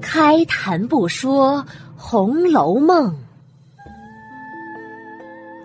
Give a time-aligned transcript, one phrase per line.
[0.00, 1.58] 开谈不说
[1.96, 3.12] 《红楼梦》，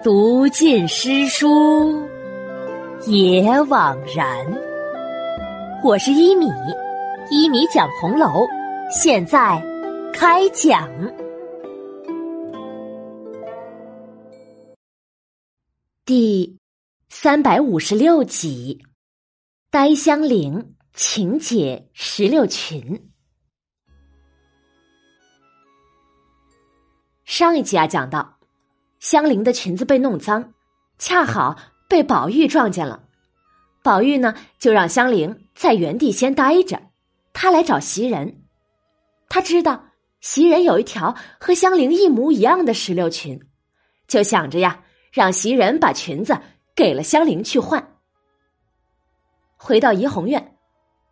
[0.04, 2.08] 读尽诗书
[3.06, 4.46] 也枉然。
[5.84, 6.48] 我是一米，
[7.30, 8.48] 一米讲红楼，
[8.90, 9.62] 现在
[10.14, 10.90] 开讲。
[16.06, 16.58] 第
[17.10, 18.84] 三百五十六集，
[19.72, 23.12] 呆香菱请解石榴裙。
[27.26, 28.38] 上一集啊，讲到
[29.00, 30.54] 香菱的裙子被弄脏，
[31.00, 31.58] 恰好
[31.90, 33.04] 被宝玉撞见了。
[33.82, 36.80] 宝玉呢，就让香菱在原地先待着，
[37.34, 38.44] 他来找袭人。
[39.30, 39.86] 他知道
[40.22, 43.42] 袭人有一条和香菱一模一样的石榴裙，
[44.08, 44.84] 就想着呀。
[45.12, 46.40] 让袭人把裙子
[46.76, 48.00] 给了香菱去换。
[49.58, 50.53] 回到怡红院，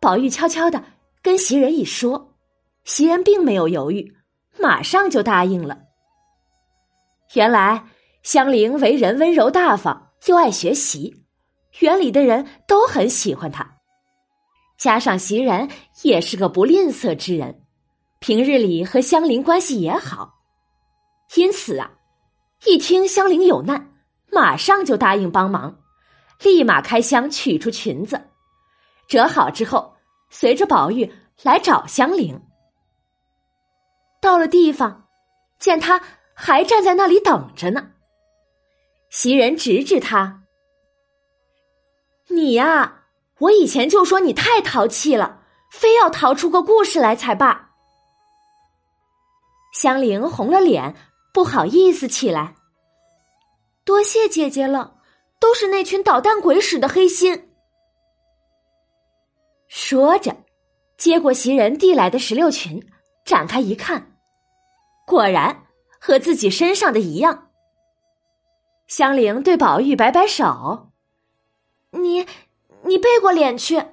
[0.02, 0.82] 宝玉悄悄的
[1.22, 2.34] 跟袭人一说，
[2.82, 4.16] 袭人并没有犹豫，
[4.58, 5.78] 马上就答应了。
[7.34, 7.84] 原来
[8.24, 11.22] 香菱为人温柔大方，又爱学习，
[11.78, 13.76] 园里的人都很喜欢她。
[14.76, 15.68] 加上袭人
[16.02, 17.62] 也是个不吝啬之人，
[18.18, 20.34] 平日里和香菱关系也好，
[21.36, 21.92] 因此啊，
[22.66, 23.92] 一听香菱有难。
[24.32, 25.78] 马上就答应帮忙，
[26.42, 28.20] 立马开箱取出裙子，
[29.06, 29.91] 折好之后，
[30.32, 32.40] 随着宝玉来找香菱。
[34.20, 35.08] 到了地方，
[35.58, 36.00] 见他
[36.32, 37.90] 还站在那里等着呢。
[39.10, 40.44] 袭人指指他
[42.28, 43.04] ：“你呀，
[43.40, 47.70] 我以前就说你太淘气了，非要淘出个故事来才罢。”
[49.76, 50.94] 香菱红了脸，
[51.34, 52.54] 不好意思起来。
[53.84, 54.96] 多谢姐姐了，
[55.38, 57.51] 都是那群捣蛋鬼使的黑心。
[59.92, 60.34] 说着，
[60.96, 62.82] 接过袭人递来的石榴裙，
[63.26, 64.16] 展开一看，
[65.06, 65.64] 果然
[66.00, 67.50] 和自己身上的一样。
[68.86, 70.88] 香菱对宝玉摆摆手
[71.92, 72.26] ：“你，
[72.84, 73.84] 你背过脸去。”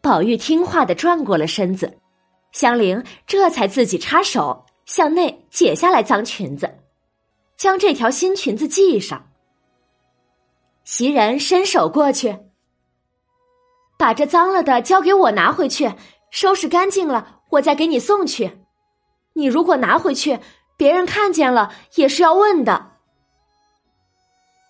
[0.00, 1.98] 宝玉听话的转过了身子，
[2.52, 6.72] 香菱这才自己插手向内解下来脏裙子。
[7.56, 9.28] 将这条新裙子系上。
[10.84, 12.38] 袭人伸手过去，
[14.02, 15.94] 把这脏了的交给我拿回去，
[16.32, 18.58] 收拾干净了，我再给你送去。
[19.34, 20.40] 你如果拿回去，
[20.76, 22.96] 别人看见了也是要问的。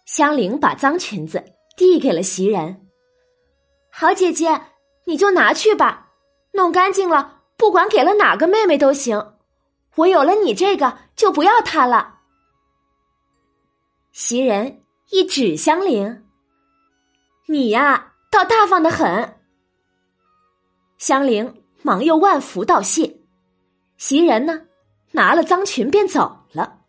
[0.04, 1.42] 香菱把脏裙子
[1.78, 2.86] 递给了袭人，
[3.90, 4.64] 好姐姐，
[5.06, 6.10] 你就拿去吧，
[6.52, 9.32] 弄干净了，不管给了哪个妹妹都行。
[9.94, 12.18] 我有了你这个，就不要她了。
[14.12, 16.26] 袭人一指香菱
[17.48, 19.36] ：“你呀，倒大方的很。”
[20.98, 23.20] 香菱忙又万福道谢。
[23.96, 24.62] 袭人呢，
[25.12, 26.80] 拿了脏裙便走了。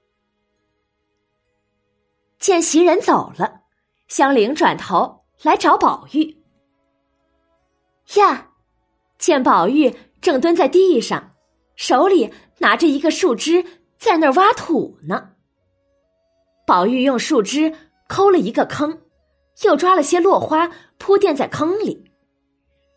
[2.39, 3.61] 见袭人走了，
[4.07, 6.41] 香菱转头来找宝玉。
[8.15, 8.49] 呀，
[9.19, 11.35] 见宝玉正蹲在地上，
[11.75, 13.63] 手里拿着一个树枝，
[13.97, 15.31] 在那儿挖土呢。
[16.65, 17.73] 宝玉用树枝
[18.07, 19.02] 抠了一个坑，
[19.61, 22.11] 又抓了些落花铺垫在坑里，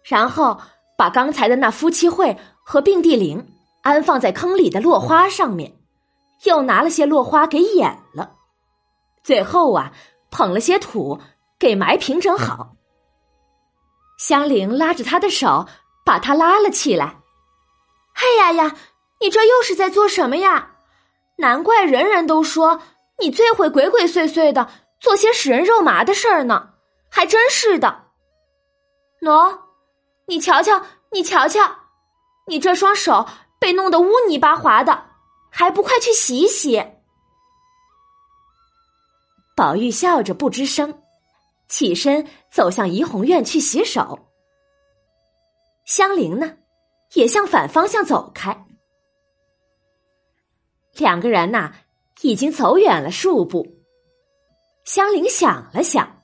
[0.02, 0.60] 然后
[0.96, 3.46] 把刚才的那夫妻会和并蒂铃
[3.82, 5.78] 安放在坑里的落花上面，
[6.44, 8.36] 又拿了些落花给掩了，
[9.22, 9.92] 最后啊，
[10.30, 11.20] 捧了些土
[11.58, 12.74] 给埋平整好。
[14.18, 15.66] 香菱拉着他的手，
[16.04, 17.18] 把他拉了起来。
[18.16, 18.76] “哎呀呀，
[19.20, 20.70] 你这又是在做什么呀？
[21.36, 22.80] 难怪人人都说。”
[23.18, 24.68] 你最会鬼鬼祟祟的
[25.00, 26.74] 做些使人肉麻的事儿呢，
[27.10, 28.06] 还真是的。
[29.20, 29.60] 喏，
[30.26, 31.60] 你瞧瞧，你瞧瞧，
[32.46, 33.26] 你这双手
[33.58, 35.10] 被弄得污泥巴滑的，
[35.50, 36.84] 还不快去洗洗？
[39.56, 41.02] 宝玉笑着不吱声，
[41.68, 44.30] 起身走向怡红院去洗手。
[45.84, 46.56] 香菱呢，
[47.14, 48.66] 也向反方向走开。
[50.96, 51.74] 两个人呐。
[52.22, 53.75] 已经走远了数步，
[54.86, 56.22] 香菱想了想，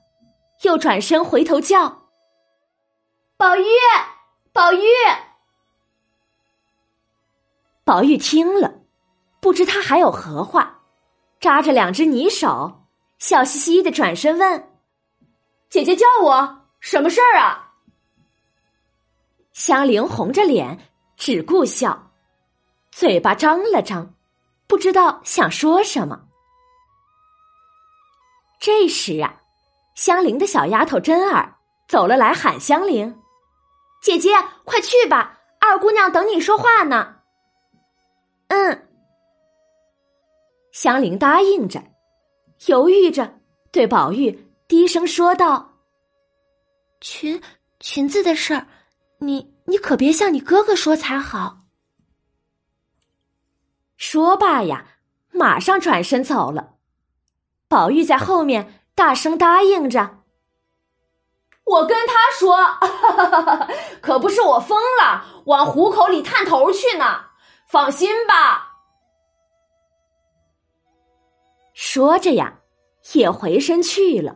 [0.61, 2.07] 又转身回头叫
[3.35, 3.65] ：“宝玉，
[4.53, 4.81] 宝玉！”
[7.83, 8.79] 宝玉听了，
[9.41, 10.79] 不知他还有何话，
[11.41, 12.85] 扎着两只泥手，
[13.19, 14.71] 笑嘻嘻的转身问
[15.69, 17.73] ：“姐姐叫我什么事儿啊？”
[19.51, 22.11] 香菱红着脸，只顾笑，
[22.91, 24.15] 嘴巴张了张。
[24.67, 26.29] 不知道想说什么。
[28.63, 29.41] 这时啊，
[29.93, 31.53] 香菱的小丫头珍儿
[31.85, 33.21] 走了来，喊香菱
[34.01, 34.29] ：“姐姐，
[34.63, 37.17] 快去吧，二姑娘等你说话呢。
[38.47, 38.87] 嗯，
[40.71, 41.83] 香菱答应着，
[42.67, 43.37] 犹豫着，
[43.69, 44.31] 对宝玉
[44.65, 45.73] 低声说道
[47.01, 47.41] ：“裙
[47.81, 48.65] 裙子的事儿，
[49.19, 51.57] 你你可别向你哥哥说才好。”
[53.99, 54.99] 说罢呀，
[55.31, 56.69] 马上转身走了。
[57.73, 60.19] 宝玉在后面大声答应着。
[61.63, 62.55] 我跟他说，
[63.99, 67.19] 可不是我疯了，往虎口里探头去呢。
[67.67, 68.77] 放心吧。
[71.73, 72.59] 说着呀，
[73.13, 74.35] 也回身去了。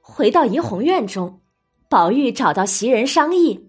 [0.00, 1.40] 回到怡红院中，
[1.88, 3.68] 宝玉找到袭人商议：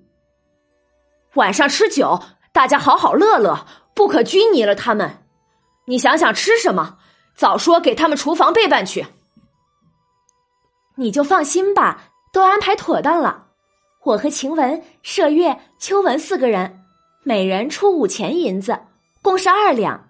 [1.34, 2.22] 晚上吃酒，
[2.54, 5.25] 大家好好乐乐，不可拘泥了他们。
[5.86, 7.00] 你想想吃什么，
[7.40, 9.08] 早说给他们厨房备办去。
[10.98, 13.46] 你就放心吧，都安排妥当了。
[14.04, 16.82] 我和晴雯、麝月、秋雯四个人，
[17.24, 18.78] 每人出五钱银子，
[19.22, 20.10] 共是二两。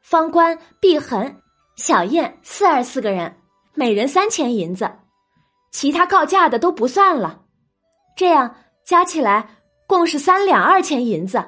[0.00, 1.40] 方官、碧痕、
[1.74, 3.36] 小燕、四儿四个人，
[3.74, 4.88] 每人三钱银子，
[5.72, 7.40] 其他告假的都不算了。
[8.16, 8.54] 这样
[8.84, 9.48] 加起来
[9.88, 11.44] 共是三两二钱银子，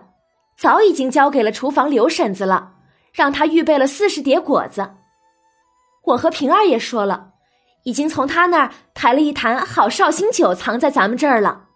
[0.59, 2.73] 早已经交给了厨房刘婶子了，
[3.17, 4.89] 让他预备了四十碟果子。
[6.05, 7.33] 我和平儿也说了。
[7.85, 11.69] 已经从他那儿抬了一坛好绍兴酒，藏在咱们这儿了。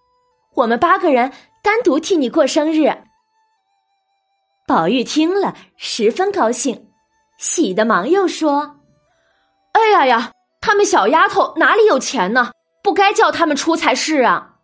[0.54, 1.32] 我们八个人
[1.62, 3.04] 单独替你过生日。
[4.66, 6.90] 宝玉听了十分高兴，
[7.38, 8.80] 喜的忙又说
[9.70, 12.50] ：“哎呀呀，他们小丫头哪里有钱呢？
[12.82, 14.56] 不该叫他们出才是啊。”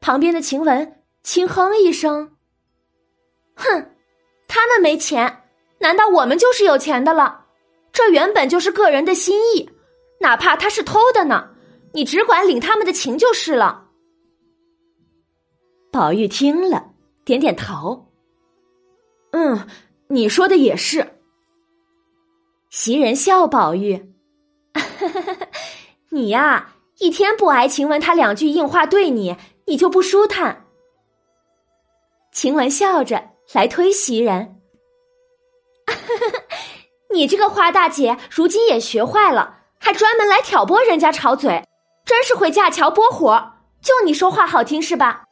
[0.00, 2.38] 旁边的晴雯轻哼一声
[3.54, 3.90] ：“哼，
[4.48, 5.44] 他们没钱，
[5.78, 7.44] 难道我们就是有钱的了？”
[7.92, 9.70] 这原本就是个人的心意，
[10.20, 11.50] 哪怕他是偷的呢，
[11.92, 13.86] 你只管领他们的情就是了。
[15.90, 16.92] 宝玉听了，
[17.24, 18.08] 点点头。
[19.32, 19.66] 嗯，
[20.08, 21.14] 你说的也是。
[22.70, 24.12] 袭人笑宝玉，
[26.10, 29.36] 你呀，一天不挨晴雯他两句硬话对你，
[29.66, 30.66] 你就不舒坦。
[32.32, 34.60] 晴雯笑着来推袭人。
[37.12, 41.66] 你这个花大姐，如今也学坏了，还专门来挑拨人家吵嘴，
[42.04, 43.54] 真是会架桥拨火。
[43.80, 45.24] 就你说话好听是吧？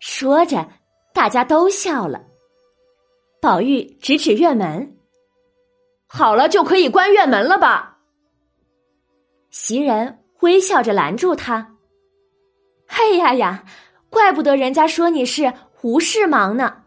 [0.00, 0.68] 说着，
[1.14, 2.22] 大家都笑了。
[3.40, 4.96] 宝玉指指院门，
[6.06, 7.98] 好了，就可以关院门了吧？
[9.50, 11.76] 袭人微笑着拦住他
[12.86, 13.64] ：“嘿呀呀，
[14.10, 15.52] 怪不得人家说你是
[15.84, 16.80] 无事忙呢。”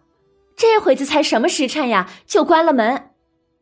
[0.58, 3.12] 这会子才什么时辰呀，就关了门，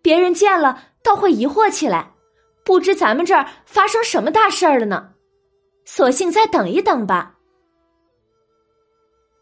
[0.01, 2.13] 别人见了倒会疑惑起来，
[2.63, 5.11] 不知咱们这儿发生什么大事儿了呢。
[5.83, 7.35] 索性再等一等吧。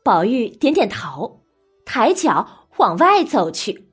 [0.04, 1.44] 宝玉点点头，
[1.86, 3.88] 抬脚往外走去。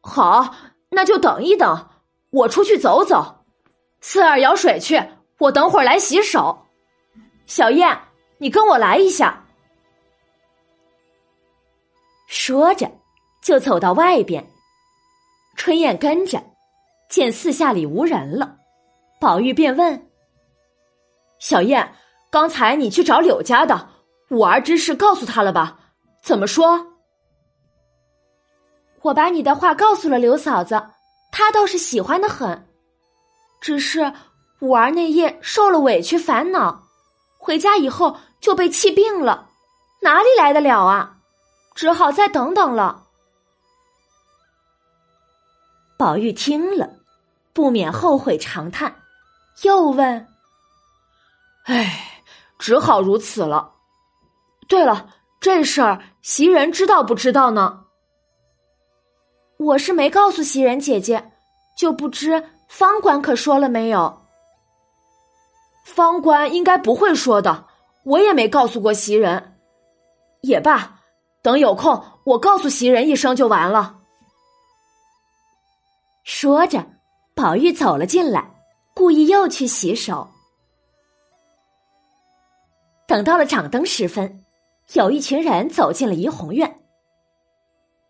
[0.00, 0.54] 好，
[0.88, 1.90] 那就等一等，
[2.30, 3.44] 我出去走走。
[4.00, 4.98] 四儿舀水去，
[5.40, 6.66] 我等会儿来洗手。
[7.44, 8.00] 小燕，
[8.38, 9.44] 你跟我来一下。
[12.28, 12.90] 说着，
[13.42, 14.46] 就走到外边。
[15.56, 16.42] 春燕跟着，
[17.08, 18.58] 见四下里无人了，
[19.18, 20.08] 宝玉便问
[21.40, 21.94] ：“小燕，
[22.30, 23.88] 刚才你去找柳家的
[24.28, 25.78] 五儿之事，告诉他了吧？
[26.22, 26.86] 怎么说？”
[29.00, 30.90] 我把你的话告诉了刘嫂子，
[31.32, 32.68] 她倒是喜欢的很。
[33.58, 34.12] 只是
[34.60, 36.84] 五儿那夜受了委屈，烦恼，
[37.38, 39.48] 回家以后就被气病了，
[40.02, 41.17] 哪里来得了啊？
[41.78, 43.04] 只好再等等了。
[45.96, 46.90] 宝玉听了，
[47.52, 48.92] 不免后悔长叹，
[49.62, 50.26] 又问
[51.66, 52.24] ：“哎，
[52.58, 53.74] 只好如此了。
[54.66, 55.08] 对了，
[55.38, 57.84] 这事儿袭人知道不知道呢？
[59.58, 61.30] 我是没告诉袭人姐姐，
[61.76, 64.20] 就不知方官可说了没有。
[65.84, 67.66] 方官应该不会说的，
[68.02, 69.60] 我也没告诉过袭人。
[70.40, 70.92] 也罢。”
[71.48, 74.00] 等有空，我告诉袭人一声就完了。
[76.22, 76.84] 说着，
[77.34, 78.50] 宝玉走了进来，
[78.94, 80.28] 故意又去洗手。
[83.06, 84.44] 等到了掌灯时分，
[84.92, 86.82] 有一群人走进了怡红院。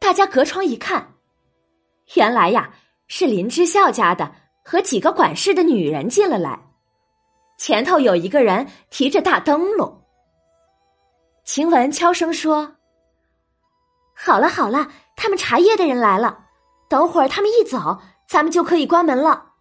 [0.01, 1.15] 大家隔窗一看，
[2.15, 2.75] 原来呀
[3.07, 6.59] 是林之孝家的和几个管事的女人进了来，
[7.57, 10.03] 前头有一个人提着大灯笼。
[11.45, 12.75] 晴雯悄声说。
[14.21, 16.47] 好了好了，他们茶叶的人来了，
[16.89, 19.53] 等会儿他们一走，咱们就可以关门了。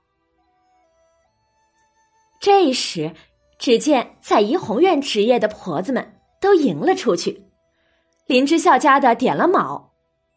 [2.39, 3.13] 这时，
[3.59, 7.45] 只见在怡红院值夜的婆子们都迎了出去。
[8.25, 9.93] 林之孝家的点了卯，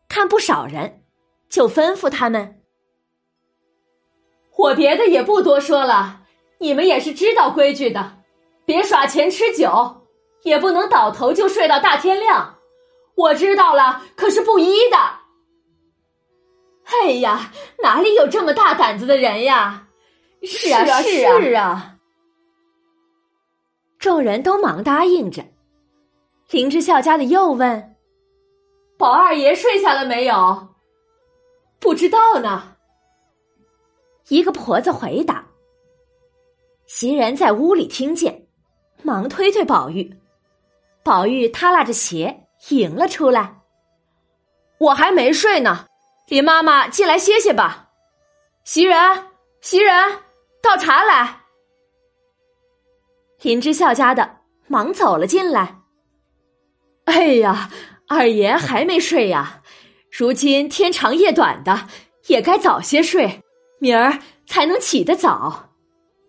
[0.07, 1.03] 看不少人，
[1.49, 2.61] 就吩咐他们
[4.57, 6.25] ：“我别的也不多说了，
[6.59, 8.19] 你们也是知道规矩的，
[8.67, 10.07] 别耍钱吃酒，
[10.43, 12.60] 也不能倒头就睡到大天亮。
[13.21, 14.97] 我知道了，可是不依的。
[16.85, 19.87] 哎呀，哪里有这么大胆子的人呀？
[20.43, 21.97] 是啊，是啊，是啊。”
[24.01, 25.45] 众人都忙答应着。
[26.51, 27.97] 林之孝家的又问
[28.99, 30.69] ：“宝二爷睡下了没有
[31.79, 32.77] ？”“不知道呢。”
[34.29, 35.47] 一个婆子回答。
[36.87, 38.49] 袭人在屋里听见，
[39.03, 40.13] 忙推推宝玉。
[41.05, 43.57] 宝玉耷拉着鞋迎了出来。
[44.79, 45.87] “我还没睡呢，
[46.29, 47.89] 林妈妈进来歇歇吧。
[48.65, 48.99] ”“袭人，
[49.61, 50.19] 袭人，
[50.63, 51.41] 倒茶来。”
[53.43, 54.37] 林之孝家的
[54.67, 55.79] 忙走了进来。
[57.07, 57.71] 哎呀，
[58.07, 59.63] 二爷还没睡呀！
[60.11, 61.89] 如今天长夜短的，
[62.27, 63.43] 也该早些睡，
[63.79, 65.71] 明儿才能起得早。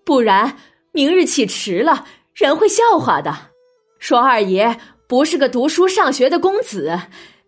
[0.05, 0.57] 不然
[0.91, 3.51] 明日起迟了，人会笑话的，
[3.99, 4.79] 说二爷
[5.11, 6.97] 不是个读书上学的公子，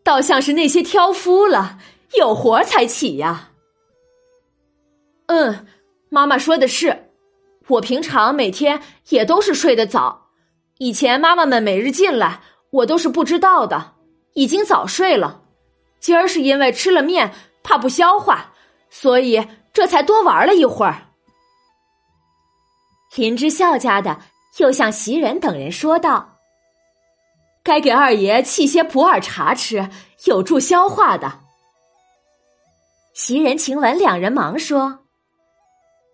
[0.03, 1.77] 倒像是那些挑夫了，
[2.17, 3.51] 有活才起呀。
[5.27, 5.65] 嗯，
[6.09, 7.09] 妈妈说的是，
[7.67, 10.27] 我平常每天也都是睡得早，
[10.79, 12.41] 以前妈妈们每日进来。
[12.69, 13.93] 我都是不知道的，
[14.33, 15.43] 已经早睡了。
[16.01, 18.53] 今儿是因为吃了面，怕不消化，
[18.89, 19.41] 所以
[19.71, 21.13] 这才多玩了一会儿。
[23.15, 24.19] 林之孝家的
[24.57, 26.32] 又向袭人等人说道
[27.63, 29.89] ：“该给二爷沏些普洱茶吃，
[30.25, 31.39] 有助消化的。”
[33.15, 34.99] 袭人、晴雯两人忙说：“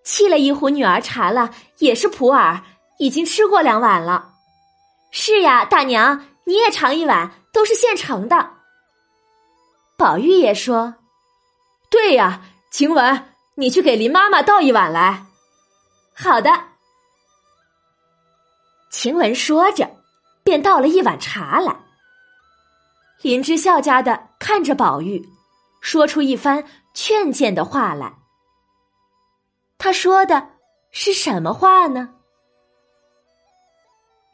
[0.06, 2.62] 沏了一壶女儿茶了，也是普洱，
[3.00, 4.34] 已经吃过两碗了。”
[5.12, 6.26] 是呀，大娘。
[6.46, 8.54] 你也尝一碗，都是现成的。
[9.96, 10.96] 宝玉也说
[11.92, 12.42] ：“对呀，
[12.72, 15.28] 晴雯，你去给林妈妈倒一碗来。”
[16.18, 16.50] 好的。
[18.90, 19.88] 晴雯说着，
[20.50, 21.80] 便倒了一碗茶来。
[23.22, 25.24] 林之孝家的看着宝玉，
[25.80, 26.66] 说出一番
[26.96, 28.12] 劝谏的话来。
[29.78, 30.50] 他说的
[30.90, 32.16] 是什么话呢？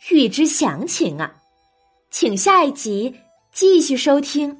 [0.10, 1.36] 欲知详情啊！
[2.10, 3.20] 请下一集
[3.52, 4.58] 继续收听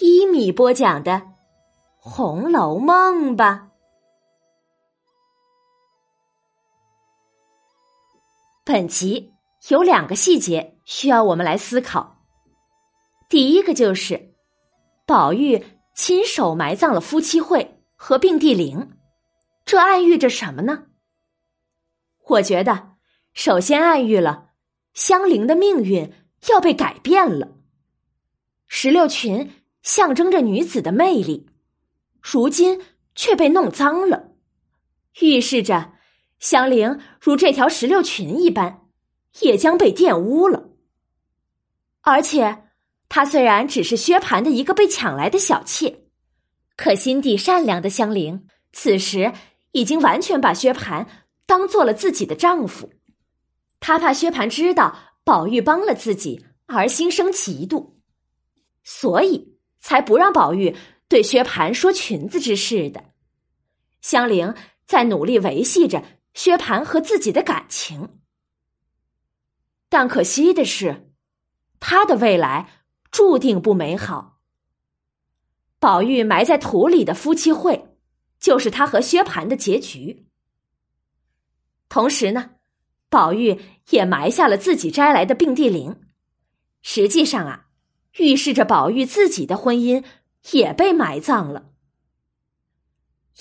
[0.00, 1.12] 一米播讲的
[1.98, 3.68] 《红楼梦》吧。
[8.64, 9.34] 本集
[9.68, 12.24] 有两个细节需要我们来思考。
[13.28, 14.34] 第一个就是
[15.06, 15.64] 宝玉
[15.94, 18.92] 亲手埋葬了夫妻会和并蒂玲，
[19.64, 20.86] 这暗喻着什么呢？
[22.26, 22.92] 我觉得，
[23.34, 24.50] 首先暗喻了
[24.94, 26.12] 香菱的命运。
[26.50, 27.52] 要被改变了。
[28.66, 31.48] 石榴裙象征着女子的魅力，
[32.20, 32.82] 如今
[33.14, 34.32] 却被弄脏了，
[35.20, 35.92] 预示着
[36.40, 38.81] 香菱如这条石榴裙一般，
[39.40, 40.70] 也将被玷污了。
[42.02, 42.64] 而且，
[43.08, 46.04] 她虽然只是薛蟠的一个被抢来的小妾，
[46.76, 49.32] 可心地善良的香菱，此时
[49.72, 51.06] 已经完全把薛蟠
[51.46, 52.90] 当做了自己的丈夫。
[53.80, 54.98] 她怕薛蟠知道。
[55.24, 57.92] 宝玉帮了自己而心生嫉妒，
[58.82, 60.74] 所以才不让宝玉
[61.06, 63.04] 对薛蟠说裙子之事的。
[64.00, 64.52] 香菱
[64.84, 66.02] 在努力维系着
[66.34, 68.18] 薛蟠和自己的感情，
[69.92, 71.12] 但可惜的是，
[71.78, 74.38] 他的未来注定不美好。
[75.78, 77.94] 宝玉埋在土里的夫妻会，
[78.40, 80.26] 就是他和薛蟠的结局。
[81.90, 82.52] 同时呢。
[83.10, 86.00] 宝玉也埋下了自己摘来的并蒂玲，
[86.80, 87.66] 实际上啊，
[88.16, 90.02] 预示着宝玉自己的婚姻
[90.52, 91.72] 也被埋葬了。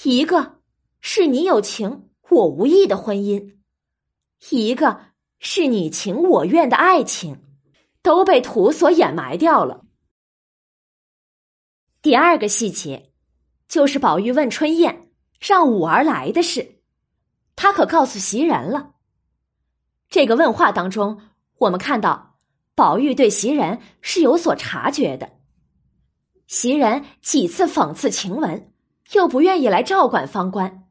[0.04, 0.60] 一个
[1.00, 3.56] 是你有情我无意的婚姻，
[4.50, 5.11] 一个
[5.44, 7.44] 是你情我愿的爱情，
[8.04, 9.84] 都被土所掩埋掉了。
[12.04, 13.12] 第二个细节，
[13.68, 16.80] 就是宝玉问春燕让五儿来的事，
[17.56, 18.92] 他可告诉袭人了。
[20.10, 21.20] 这个问话当中，
[21.58, 22.38] 我们看到
[22.76, 25.40] 宝玉对袭人是有所察觉的。
[26.46, 28.72] 袭人几次讽刺晴雯，
[29.14, 30.88] 又不愿意来照管方官，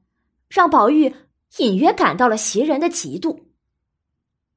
[0.49, 1.15] 让宝玉
[1.59, 3.50] 隐约感到了袭人的嫉妒。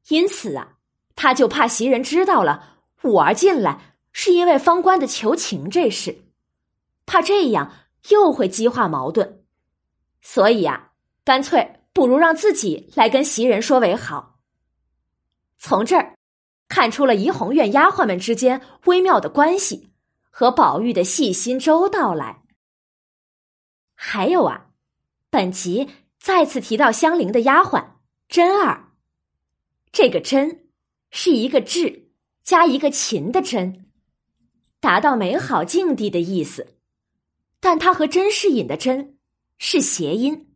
[0.10, 0.78] 因此啊，
[1.16, 6.26] 他就怕袭人知道了五儿进来是因为方官的求情这事，
[7.06, 7.74] 怕这样
[8.10, 9.44] 又会激化矛盾，
[10.22, 10.92] 所以啊，
[11.24, 14.40] 干脆不如让自己来跟袭人说为好。
[15.58, 16.16] 从这儿
[16.68, 19.90] 看出了怡红院丫鬟们之间微妙的关系
[20.30, 22.42] 和宝玉的细心周到来。
[23.96, 24.68] 还有啊，
[25.30, 27.86] 本集再次提到香菱的丫鬟
[28.28, 28.92] 真儿，
[29.94, 30.66] 这个“真”
[31.12, 32.10] 是一个“志”
[32.44, 33.86] 加一个“勤”的“真”，
[34.82, 36.80] 达到美好境地的意思。
[37.60, 39.20] 但它和甄士隐的“甄”
[39.60, 40.56] 是谐音。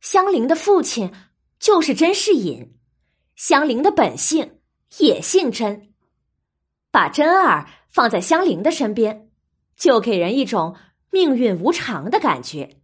[0.00, 1.12] 香菱的父亲
[1.58, 2.78] 就是甄士隐，
[3.34, 4.60] 香菱的本姓
[4.98, 5.92] 也姓甄，
[6.92, 9.32] 把真儿放在香菱的身边，
[9.76, 10.76] 就给人一种
[11.10, 12.78] 命运无常的感觉。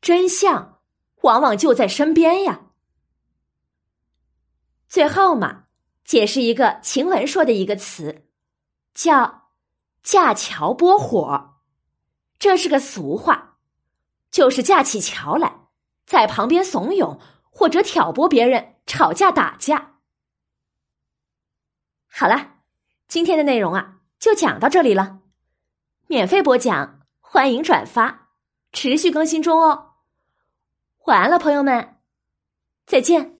[0.00, 0.80] 真相
[1.20, 2.70] 往往就在身边呀。
[4.92, 5.64] 最后嘛，
[6.04, 8.26] 解释一个晴雯说的一个词，
[8.92, 9.48] 叫
[10.04, 11.54] “架桥拨火”，
[12.38, 13.56] 这是个俗话，
[14.30, 15.60] 就是架起桥来。
[16.04, 17.18] 在旁边怂恿
[17.48, 19.94] 或者挑拨别人吵架打架。
[22.06, 22.56] 好了，
[23.08, 25.20] 今天的内容啊就讲到这里了。
[26.06, 28.28] 免费播讲，欢迎转发，
[28.74, 29.92] 持续更新中哦。
[31.06, 31.96] 晚安了，朋友们，
[32.84, 33.31] 再见。